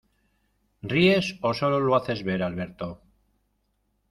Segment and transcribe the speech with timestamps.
[0.91, 2.89] ¿Ríes o sólo lo haces ver, Alberto?